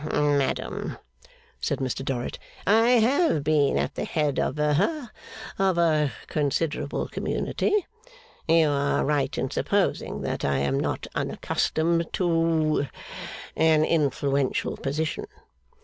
'Hum 0.03 0.35
madam,' 0.35 0.97
said 1.59 1.77
Mr 1.77 2.03
Dorrit, 2.03 2.39
'I 2.65 2.89
have 3.05 3.43
been 3.43 3.77
at 3.77 3.93
the 3.93 4.03
head 4.03 4.39
of 4.39 4.57
ha 4.57 5.11
of 5.59 5.77
a 5.77 6.11
considerable 6.25 7.07
community. 7.07 7.85
You 8.47 8.69
are 8.69 9.05
right 9.05 9.37
in 9.37 9.51
supposing 9.51 10.21
that 10.21 10.43
I 10.43 10.57
am 10.57 10.79
not 10.79 11.05
unaccustomed 11.13 12.11
to 12.13 12.87
an 13.55 13.85
influential 13.85 14.75
position. 14.75 15.27